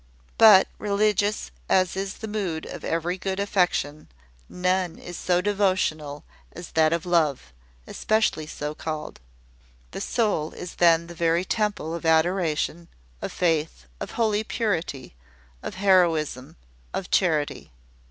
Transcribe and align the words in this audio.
But, 0.39 0.67
religious 0.79 1.51
as 1.69 1.95
is 1.95 2.15
the 2.15 2.27
mood 2.27 2.65
of 2.65 2.83
every 2.83 3.19
good 3.19 3.39
affection, 3.39 4.07
none 4.49 4.97
is 4.97 5.15
so 5.15 5.41
devotional 5.41 6.23
as 6.53 6.71
that 6.71 6.91
of 6.91 7.05
love, 7.05 7.53
especially 7.85 8.47
so 8.47 8.73
called. 8.73 9.19
The 9.91 10.01
soul 10.01 10.53
is 10.53 10.77
then 10.77 11.05
the 11.05 11.13
very 11.13 11.45
temple 11.45 11.93
of 11.93 12.03
adoration, 12.03 12.87
of 13.21 13.31
faith, 13.31 13.85
of 13.99 14.13
holy 14.13 14.43
purity, 14.43 15.13
of 15.61 15.75
heroism, 15.75 16.55
of 16.95 17.11
charity. 17.11 17.71